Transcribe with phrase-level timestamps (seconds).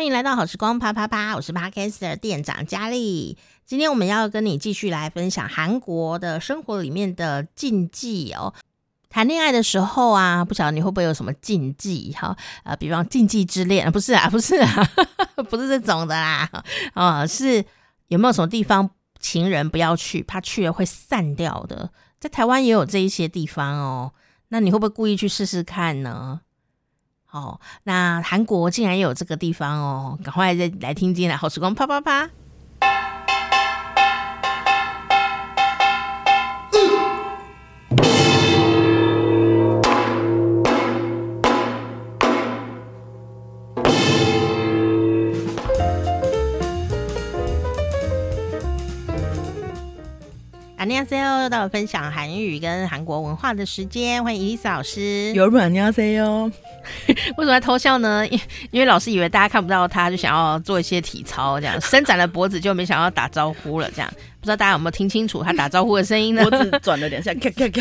[0.00, 3.36] 欢迎来到好时光啪啪啪，我是 Podcaster 店长佳丽。
[3.66, 8.54] 今天我们要跟你继续来分享韩国的生活里面的禁忌哦。
[9.10, 12.34] 谈恋爱的时候啊，不晓得你会不会有什么禁忌哈？
[12.64, 14.88] 呃，比方禁忌之恋，不是啊， 不是啊，
[15.50, 16.50] 不是这种的啦。
[16.94, 17.62] 啊，是
[18.08, 18.88] 有没有什么地方
[19.18, 21.90] 情人不要去，怕去了会散掉的？
[22.18, 24.14] 在台湾也有这一些地方哦。
[24.48, 26.40] 那你会不会故意去试试看呢？
[27.30, 30.18] 哦，那韩国竟然有这个地方哦！
[30.24, 32.28] 赶快再来听进来好时光啪啪啪。
[51.08, 55.32] 又到了分享韩语跟韩国文化的时间，欢迎伊丽老师。
[55.32, 56.50] 有软尿塞哟，
[57.36, 58.26] 为什么偷笑呢？
[58.28, 58.40] 因
[58.70, 63.90] 因为老师以为大家看不到他，就想要做一些体操，这样 伸展了脖子，就没想要打招呼了。
[63.94, 66.42] 这样不知道大家有没有听清楚他打招呼的声音呢？
[66.48, 67.80] 脖子转了两下，咔咔咔。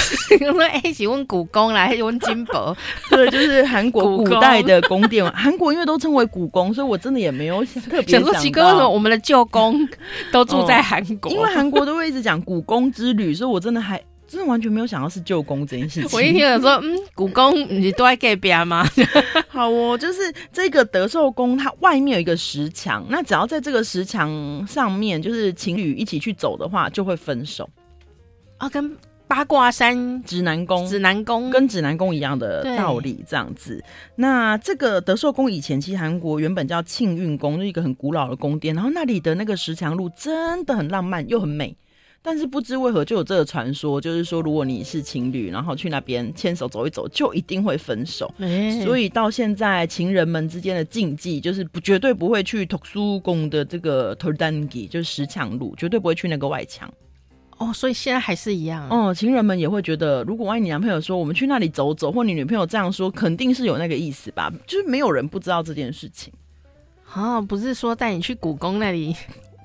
[0.47, 2.77] 我说哎，喜欢古宫来，喜欢金箔，
[3.11, 5.25] 对，就是韩国 古代的宫殿。
[5.33, 9.89] 韩国因为都称为古宫，所以我真的也没有特别想说奇怪，为什么我们的旧宫
[10.33, 11.31] 都住在韩国？
[11.33, 14.01] 因为韩国都会一直讲古宫之旅，所以我真的还。
[14.29, 16.11] 真的完全没有想到是旧宫这件事情。
[16.13, 18.85] 我一听有说，嗯，古宫你都在隔壁吗？
[19.57, 20.21] 好哦，就是
[20.53, 27.67] 这个德寿宫，它外面有一个石墙，那只要在这个石墙上面，就是情侣一起去走的话，就会分手。
[28.59, 28.95] 啊，跟
[29.27, 33.83] 八卦山指南宫、指南宫跟指南宫一样的道理，这样子。
[34.15, 41.75] 那这个德寿宫以前其实韩国原本叫庆运宫，就是一个很古老的宫殿，然后那里的那个石墙路真的很浪漫又很美。
[42.27, 48.29] 但是不知为何就有这个传说就是说如果你是情侣然后去那边牵手走一走就一定会分手。
[48.85, 54.13] 所以到现在情人们之间的禁忌就是不绝对不会去图书宫的这个
[54.91, 56.93] 就是石墙路绝对不会去那个外墙。
[57.59, 58.89] 哦所以现在还是一样。
[58.91, 66.33] 哦情人们也会觉得如果万一你男朋友说我们去那里走走或你女朋友这样说肯定是有那个意思吧就是没有人不知道这件事情。
[67.15, 69.15] 哦不是说带你去故宫那里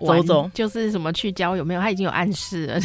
[0.06, 1.82] 走走就是什么去交有没有？
[1.82, 2.80] 他已经有暗示了。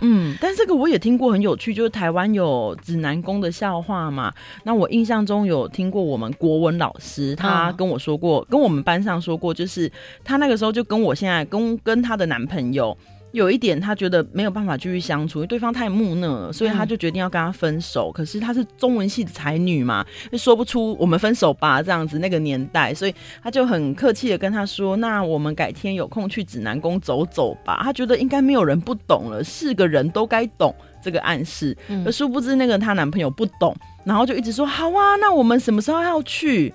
[0.00, 4.32] 嗯，但这个我也听过，很有趣，就是台湾有指南宫的笑话嘛。
[4.64, 9.90] 那我印象中有听过我们国文老师，他跟我说过，哦、跟我们班上说过，就是
[10.24, 12.96] 他那个时候就跟我现在跟跟他的男朋友。
[13.32, 18.12] 有一点，他觉得没有办法继续相处，因为对方太木讷了，所以他就决定要跟他分手。
[18.12, 22.18] 可是他是中文系的才女嘛，就说不出我们分手吧这样子。
[22.18, 31.76] 那个年代，所以他就很客气的跟他说：“那我们改天有空去指南宫走走吧。”他觉得应该没有人不懂了，是个人都该懂这个暗示。
[32.04, 36.72] 而殊不知那个她男朋友不懂，然后就一直说：“好啊，那我们什么时候要去？”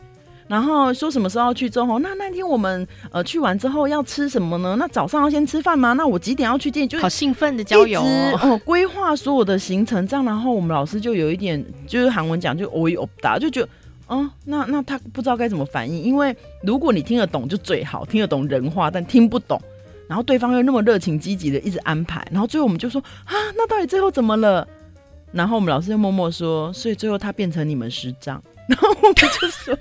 [0.47, 4.75] 然后说什么时候要去之后，那那天我们呃去完之后要吃什么呢？
[4.79, 5.93] 那早上要先吃饭吗？
[5.93, 6.87] 那我几点要去见？
[6.87, 10.23] 就好兴奋的交友哦，呃、规划所有的行程这样。
[10.23, 13.67] 然后我们老师就有一点就是韩文讲就哦一哦哒，就觉得
[14.07, 16.33] 嗯，那那他不知道该怎么反应，因为
[16.63, 19.61] 如果你听得懂就最好，听得懂人话，但听不懂，
[20.07, 24.65] 然后对方又那么热情积极的一直安排，然后最后我们就说啊，那到底最后怎么了？
[25.33, 29.77] 然后我们老师就默默说，所以最后他变成你们师长，然后我们就说。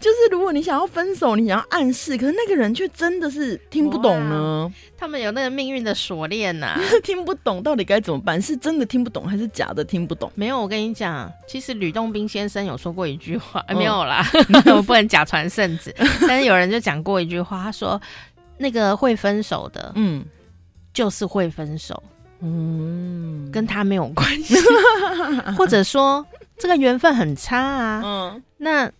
[0.00, 4.72] 就是如果你想要分手，你想要暗示，可是那个人却真的是听不懂呢。
[4.96, 8.40] 他们有那个命运的锁链呐， 听不懂到底该怎么办？
[8.40, 10.30] 是真的听不懂，还是假的听不懂？
[10.34, 14.24] 没有，我跟你讲，其实吕洞宾先生有说过一句话，欸、没有啦，
[14.74, 15.94] 我不能假传圣旨。
[16.26, 18.00] 但是有人就讲过一句话，他说
[18.56, 20.24] 那个会分手的，嗯，
[20.92, 22.02] 就是会分手。
[22.40, 24.54] 嗯，跟他没有关系，
[25.56, 26.24] 或者说
[26.58, 28.02] 这个缘分很差啊。
[28.04, 28.90] 嗯，那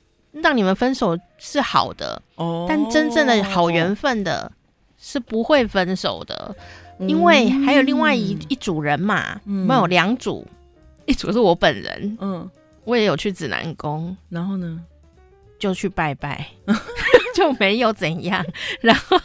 [0.43, 4.51] 让你们分手是好的哦，但真正的好缘分的
[4.99, 6.57] 是不会分手的，
[6.99, 10.47] 嗯、因为还有另外一一组人嘛，没有两组，
[11.07, 12.51] 一组是我本人，嗯，
[12.85, 14.81] 我也有去指南宫，然后呢，
[15.59, 16.47] 就去拜拜。
[17.35, 18.47] 就没有怎样，
[18.81, 19.21] 然后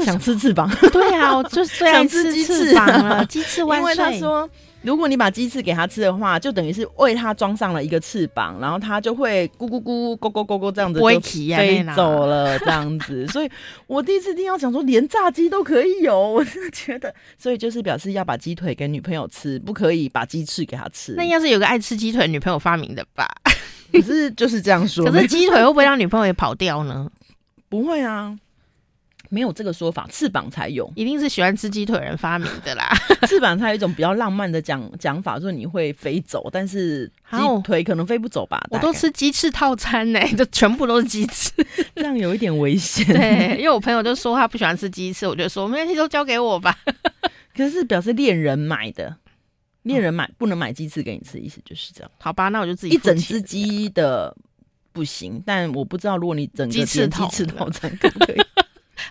[0.05, 0.69] 想吃翅膀？
[0.93, 3.91] 对啊，我就最爱吃鸡翅膀了，鸡翅万岁。
[3.93, 4.49] 因为他说。
[4.81, 13.27] 如果你把鸡翅给它吃的话，就等于是为它装上了一个翅膀，然后它就会咕咕咕咕咕咕咕这样子就飞走了，这样子。
[13.29, 13.49] 所以
[13.87, 21.13] 我第一次听到讲说连炸鸡都可以有，我真的觉得，所以就是表示要把鸡腿给女朋友吃，不可以把鸡翅给他吃。
[21.17, 23.27] 那要是有个爱吃鸡腿的女朋友发明的吧？
[23.91, 25.03] 可是就是这样说。
[25.05, 27.09] 可是鸡腿会不会让女朋友也跑掉呢？
[27.67, 28.37] 不会啊。
[29.29, 32.89] 没有这个说法，翅膀才有，一定是喜欢吃鸡腿人发明的啦。
[33.29, 38.65] 翅膀它有一种比较浪漫的讲讲法，说你会飞走，但是鸡腿可能飞不走吧？
[38.71, 41.51] 我都吃鸡翅套餐呢， 就全部都是鸡翅，
[41.95, 43.05] 这样有一点危险。
[43.05, 46.75] 对，因为我朋友就说他不喜欢吃鸡翅，我就说没关系，都交给我吧。
[47.55, 49.15] 可是表示恋人买的，
[49.83, 52.09] 恋人买、嗯、不能买鸡翅给你吃，意思就是这样。
[52.17, 54.35] 好吧，那我就自己一整只鸡的
[54.91, 58.41] 不行，但我不知道如果你整个鸡翅鸡翅套餐可不可以。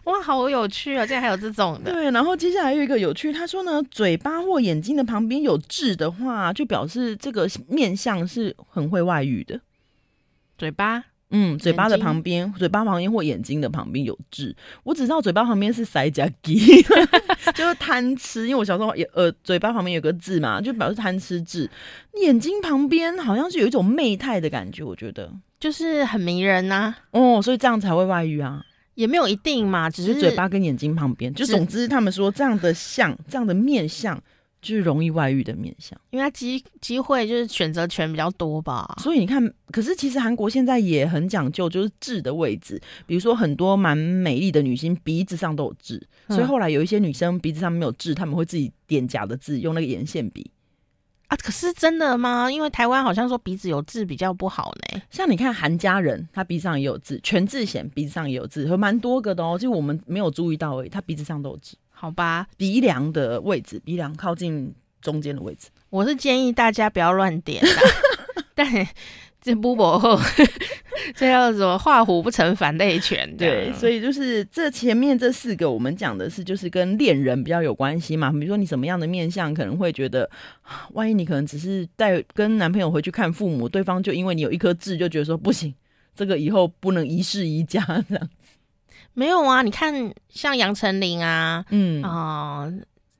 [0.08, 1.04] 哇，好有趣啊！
[1.04, 1.92] 竟然还有这种的。
[1.92, 9.60] 对，然后接下来有一个有趣，他说呢，嘴巴或眼睛的旁边有痣的话，就表示这个面相是很会外遇的。
[10.56, 14.56] 嘴巴，嗯，嘴巴的旁边，嘴巴旁边或眼睛的旁边有痣。
[14.82, 16.56] 我只知道嘴巴旁边是塞加基，
[17.54, 18.48] 就是贪吃。
[18.48, 21.68] 因为我小时候也呃，嘴巴旁边有个痣嘛，就表示贪吃痣。
[22.22, 26.98] 眼睛旁边好像是有一种媚态的感觉，我觉得就是很迷人呐、啊。
[27.10, 28.64] 哦，所以这样才会外遇啊。
[28.98, 34.20] 也没有一定嘛，只是，嘴巴跟眼睛旁边，就总之他们说这样的像，这样的面相
[34.60, 38.92] 就是容易外遇的面相，因为他机机会就是选择权比较多吧。
[39.00, 39.40] 所以你看，
[39.70, 50.50] 可是其实韩国现在也很讲究，就是痣的位置，比如说很多蛮美丽的女星鼻子上都有痣，嗯、所以后来有一些女生鼻子上没有痣，他们会自己点假的痣，用那个眼线笔。
[51.28, 52.50] 啊，可是真的吗？
[52.50, 55.00] 因为台湾好像说鼻子有痣比较不好呢。
[55.10, 59.58] 像你看韩家人，他鼻子上也有痣；全智贤鼻子上也有痣，和蛮多个的哦。
[59.58, 61.76] 就我们没有注意到而已，他鼻子上都有痣。
[61.90, 65.68] 好吧，鼻梁的位置，鼻梁靠近中间的位置。
[65.90, 67.70] 我是建议大家不要乱点的，
[68.54, 68.88] 但。
[69.40, 70.18] 这不薄后，
[71.14, 73.36] 这叫什么画虎不成反类犬？
[73.36, 78.30] 对，所以就是这前面这四个，我们讲的是就是跟恋人比较有关系嘛。
[78.32, 80.28] 比如说你什么样的面相，可能会觉得，
[80.92, 85.72] 万一你可能只是带跟男朋友回去看父母，对方就因为你有一颗痣，就觉得说不行，
[86.14, 88.28] 这个以后不能一世一家 这样。
[89.14, 92.64] 没有啊，你看像杨丞琳啊，嗯啊。
[92.64, 92.72] 呃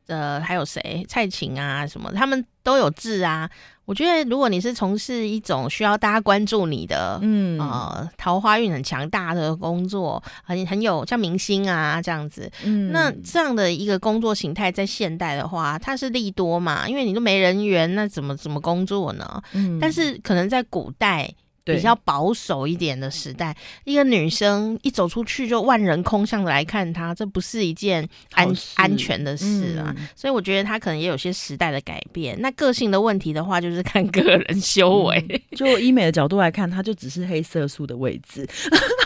[0.09, 1.05] 呃，还有谁？
[1.09, 3.49] 蔡琴啊，什么，他们都有志啊。
[3.85, 16.87] 我觉得，如果你是从事一种需要大家关注你的，嗯，呃，桃花运很强大的工作，很很有像明星啊这样子，嗯，那这样的一个工作形态，在现代的话，它是利多嘛？
[16.87, 19.43] 因为你都没人缘，那怎么怎么工作呢？
[19.53, 21.33] 嗯，但是可能在古代。
[21.75, 29.95] 比较保守一点的时代，一个女生一走出去就万人空巷的来看她，这不是一件安安全的事啊。
[29.97, 32.41] 嗯、所以我觉得她可能也有些时代的改变。
[32.41, 35.25] 那个性的问题的话，就是看个人 修为。
[35.29, 38.49] 嗯、就医美的角度来看，它就只是黑色素的位置，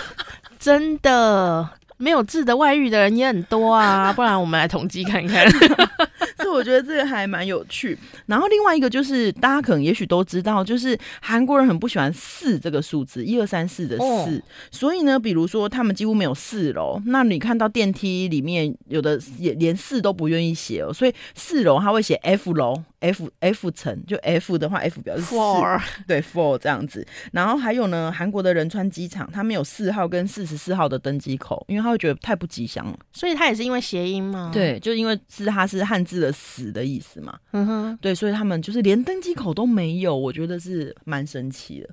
[0.59, 1.69] 真的。
[2.03, 5.49] 没有痣的外遇的人也很多啊， 不然我们来统计看看。
[6.37, 7.97] 所以我觉得这个还蛮有趣。
[8.27, 14.03] 然后另外一个就是，大家可能也许都知道，就是韩国人很不喜欢四这个数字，一二三四的四。
[14.03, 17.01] 哦、所以呢，比如说他们几乎没有四楼。
[17.07, 22.83] 那你看到电梯里面有的也连四都不愿意写哦，所以四楼他会写 F 楼。
[23.03, 25.81] F F 层就 F 的话，F 表示四，Four.
[26.07, 27.05] 对 four 这样子。
[27.33, 32.99] 然后还有呢，韩国的仁川机场，它没有四号跟四十四号的登机口，因为他会觉得太不吉祥了。
[33.13, 34.51] 所以它也是因为谐音嘛？
[34.53, 37.39] 对，就因为是它是汉字的死的意思嘛。
[37.53, 41.89] 嗯哼，对，所以他们就是连登机口都没有，我觉得是蛮神奇的。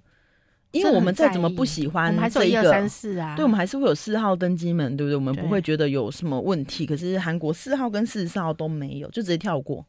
[0.71, 2.71] 因为我们再怎么不喜欢这一个，
[3.35, 5.15] 对，我们还是会有四号登机门，对不对？
[5.15, 6.85] 我们不会觉得有什么问题。
[6.85, 9.83] 可是韩国四号跟四十四号都没有，就直接跳过。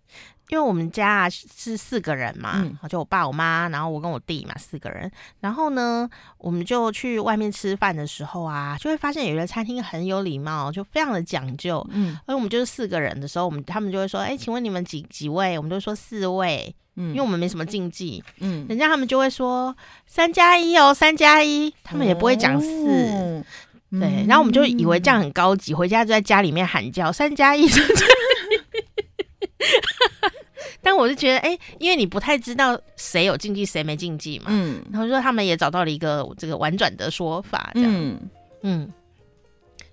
[0.48, 5.08] 因为我们家是四个人嘛，嗯、就我爸、我妈，然后我跟我弟嘛，四个人。
[5.38, 6.08] 然后呢，
[6.38, 11.86] 我们就去外面吃饭的时候啊，就会发现有的餐厅很有礼貌，就非常的讲究。
[11.92, 16.74] 嗯，因为我们就是四个人的时候，我们他们就会说：“哎，请问你们几几位？”我们就说四位。
[17.02, 19.74] 嗯，因为我们没什么禁忌，嗯，人家他们就会说
[20.06, 23.42] 三加一哦，三加一，他们也不会讲四，哦、
[23.92, 28.60] 对，然后我们就以为这样很高级，回家就在家里面喊叫三加一，三加一，
[30.82, 38.20] 但我就觉得，哎、欸，因为你不太知道谁有禁忌，谁没禁忌嘛，嗯，然后说他们也找到了一个这个婉转的说法，这样，嗯。
[38.62, 38.92] 嗯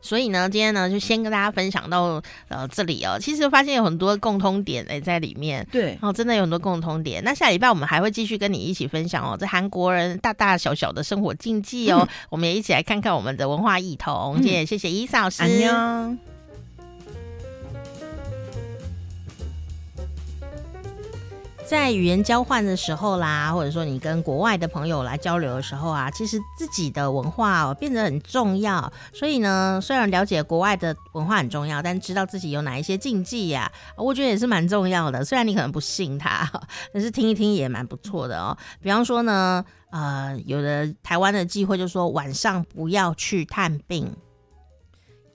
[0.01, 3.17] 所以呢，今天呢就先跟大家分享到呃这里哦。
[3.19, 7.23] 其实发现有很多共通点诶在里面，对，然后真的有很多共通点。
[7.23, 14.35] 那下礼拜我们还会继续跟你一起分享哦，这韩国人大大小小的生活禁忌哦，嗯、 我们也一起来看看我们的文化异同。
[14.35, 15.43] 今天也谢谢伊萨老师。
[21.67, 28.89] 在语言交换的时候啦，或者说你跟国外的朋友来交流的时候啊，其实自己的文化哦变得很重要。
[29.13, 35.25] 所以呢，虽然了解国外的文化很重要，但知道自己有哪一些禁忌呀，我觉得也是蛮重要的。
[35.25, 36.49] 虽然你可能不信他，
[36.93, 38.57] 但是听一听也蛮不错的哦。
[38.81, 44.15] 比方说呢，呃，有的台湾的忌讳就是说晚上不要去探病。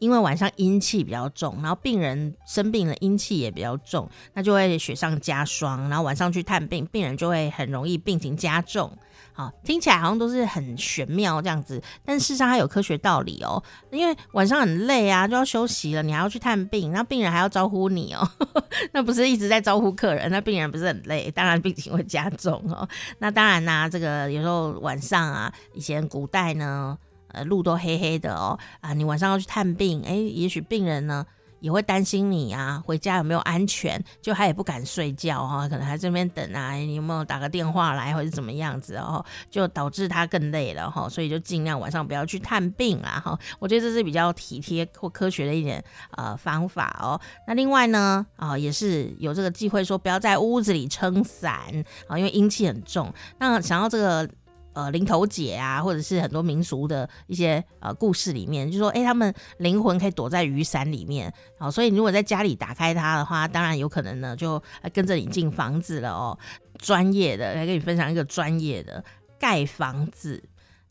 [0.02, 5.88] 因为晚上阴气比较重，然后病人生病了，阴气也比较重，那就会雪上加霜。
[5.88, 8.90] 然后晚上去探病，病人就会很容易病情加重。
[9.32, 13.62] 好，听起来好像都是很玄妙这样子，但事实上它有科学道理哦。
[13.92, 18.28] 因为晚上很累啊，就要休息了，你还要去探病，那病人还要招呼你哦，
[18.90, 22.88] 那不是一直在招呼客人，那病人不是很累，当然病情会加重哦。
[23.18, 26.98] 那当然啦、啊，这个有时候晚上啊，以前古代呢。
[27.32, 31.26] 呃，路都黑黑的哦，啊，你晚上要去探病，诶，也许病人呢
[31.60, 45.82] 也会担心你啊，回家有没有安全，就他也不敢睡觉哈、可能还这边等啊，你有没有打个电话来或者怎么样子哦，就导致他更累了哈、所以就尽量晚上不要去探病啊哈、我觉得这是比较体贴或科学的一点
[46.16, 47.20] 呃方法哦。
[47.46, 51.60] 那另外呢，啊、也是有这个机会说不要在屋子里撑伞
[52.08, 53.14] 啊，因为阴气很重。
[53.38, 54.28] 那想要这个。
[54.74, 64.62] 呃，林头姐啊，或者是很多民俗的一些呃故事里面，就说，哎、他们灵魂可以躲在雨伞里面，好，所以如果在家里打开它的话，当然有可能呢，就
[64.92, 66.38] 跟着你进房子了哦。
[66.78, 69.04] 专业的来跟你分享一个专业的
[69.38, 70.42] 盖房子，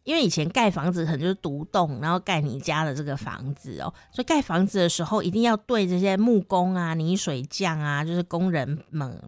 [0.03, 9.19] 因为以前盖房子可能就是独栋，然后盖你家的这个房子哦，所以盖房子的时候一定要对这些木工啊、泥水匠啊，就是工人们。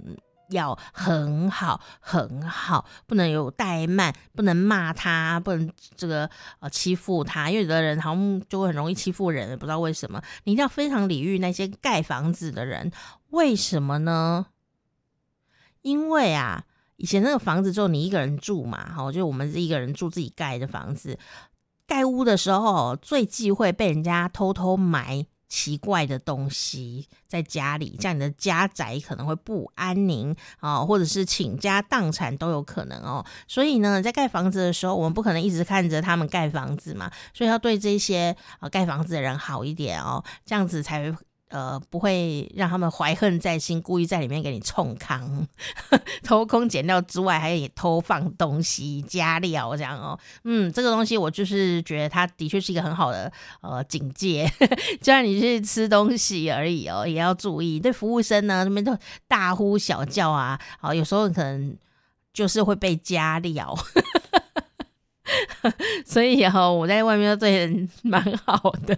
[0.53, 6.29] 要很好很好，不能有怠慢，不能骂他，不能这个
[6.59, 10.23] 呃欺负他，因为有的人好像就会很容易欺负人，不知道为什么。
[10.45, 12.91] 你一定要非常礼遇那些盖房子的人，
[13.31, 14.47] 为什么呢？
[15.81, 16.63] 因为啊，
[16.95, 21.19] 以前那个房子只有你一个人住嘛，好，就我们是一个人住自己盖的房子，
[21.85, 25.25] 盖屋的时候最忌讳被人家偷偷埋。
[25.53, 33.23] 奇怪的东西在家里，这样你的家宅可能会不安宁啊、哦，或者是倾家荡产都有可能哦。
[33.47, 41.15] 所以呢，在盖房子的时候，我们不可能一直看着他们盖房子嘛，所以要对这些啊盖房子的人好一点哦，这样子才
[41.53, 45.47] 呃，不会让他们怀恨在心，故意在里面给你冲康，
[46.25, 50.19] 偷工减料之外，还有偷放东西、加料这样哦。
[50.45, 53.31] 嗯，这个东西我就是觉得它的确是一个很好的
[53.61, 54.51] 呃警戒，
[54.99, 57.79] 就让你去吃东西而已哦，也要注意。
[57.79, 61.77] 对服务生呢，那边都大呼小叫啊，好，有时候可能
[62.33, 63.77] 就是会被加料。
[66.05, 68.97] 所以哈，我在外面对人蛮好的，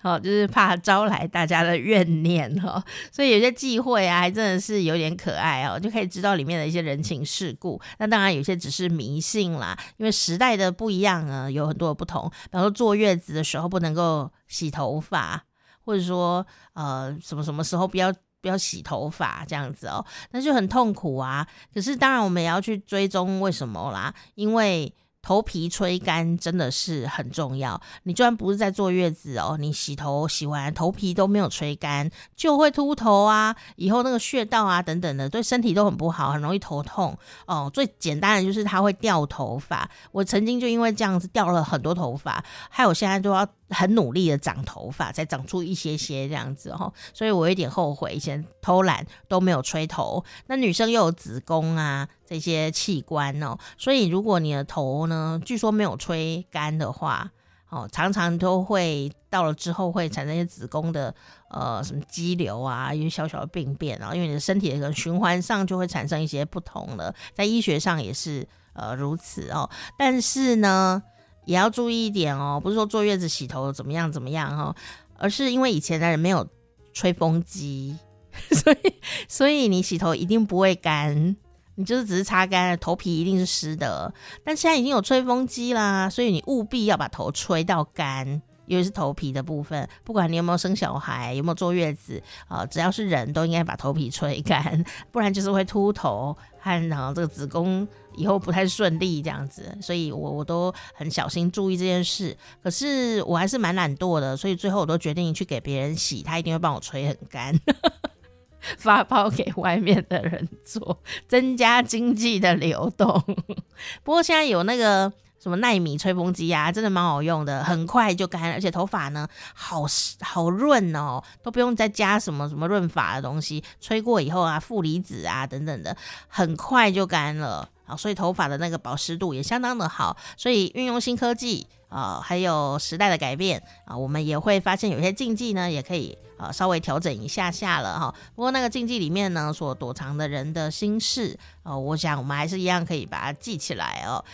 [0.00, 2.82] 好，就是怕招来大家的怨念哈。
[3.12, 7.80] 所以有些忌讳啊，还真的是有点可爱哦，就可以知道里面的一些人情世故。
[7.98, 12.30] 那当然有些只是迷信啦，因为时代的不一样啊，有很多不同。
[12.44, 15.42] 比方说坐月子的时候不能够洗头发，
[15.84, 21.46] 或者说呃什么什么时候不要不要洗头发这样子哦，那就很痛苦啊。
[21.72, 24.92] 可是当然我们也要去追踪为什么啦，因为。
[25.22, 27.80] 头皮吹干真的是很重要。
[28.04, 33.54] 你就算不是在坐月子哦，你洗头洗完头皮都没有吹干，就会秃头啊。
[33.76, 37.70] 以后那个穴道啊等等的，对身体都很不好，很容易头痛哦。
[37.72, 39.88] 最简单的就是它会掉头发。
[40.12, 46.92] 我曾经就因为这样子掉了很多头发，还有现在都要很努力的长头发，才长出一些些这样子哦。
[47.14, 50.24] 所以我有点后悔，以前偷懒都没有吹头。
[50.46, 52.08] 那女生又有子宫啊。
[52.30, 57.28] 这些器官哦，所以如果你的头呢，据说没有吹干的话，
[57.70, 61.12] 哦，常常都会到了之后会产生一些子宫的
[61.48, 69.68] 呃什么肌瘤啊，一些小小的病变啊，因为你的身体的循环上就会产生一些不同的，在医学上也是呃如此哦。
[69.98, 71.02] 但是呢，
[71.50, 74.72] 也要注意一点哦，不是说坐月子洗头怎么样怎么样哦，
[75.18, 76.46] 而是因为以前的人没有
[76.92, 77.98] 吹风机，
[78.54, 78.94] 所以
[79.26, 81.34] 所以你洗头一定不会干。
[81.74, 84.14] 你就是只是擦干了，头皮一定是湿的。
[84.44, 89.88] 但现在已经有吹风机啦，所以你务必要把头吹到干，尤其是头皮的部分。
[90.04, 97.88] 不管你有没有生小孩，有没有坐月子啊、只要是人都应该把头皮吹干，不然就是会秃头和然后这个子宫
[98.20, 99.76] 以后不太顺利这样子。
[99.80, 102.36] 所以我我都很小心注意这件事。
[102.62, 107.58] 可是我还是蛮懒惰的，所以最后我都决定去给别人洗，他一定会帮我吹很干。
[108.76, 113.24] 发包给外面的人做，增加经济的流动。
[114.04, 115.10] 不过现在有那个
[115.42, 119.86] 什么奈米吹风机啊，真的蛮好用的，很快就干，而且头发呢好
[120.20, 125.96] 好润哦，都不用再加什么什么润发的东西，吹过以后啊，负离子啊等等的，
[126.28, 127.66] 很快就干了。
[127.90, 138.14] 啊，所以头发的那个保湿度也相当的好，所以运用新科技啊、还有时代的改变啊、我们也会发现有些禁忌呢，也可以啊、稍微调整一下下了哈。
[138.36, 144.24] 不过那个禁忌里面呢，所躲藏的人的心事哦、我想我们还是一样可以把它记起来哦。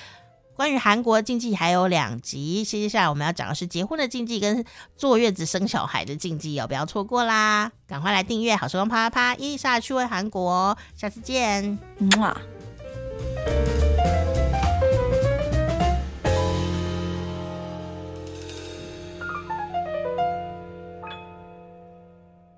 [0.54, 4.64] 关于韩国的禁忌还有两集，接下来我们要讲的是结婚的禁忌跟
[4.96, 7.70] 坐月子生小孩的禁忌哦，不要错过啦！
[7.86, 11.78] 赶快来订阅好时光啪啪啪，伊丽莎趣味韩国，下次见，
[12.18, 12.34] 么。
[13.18, 13.95] Música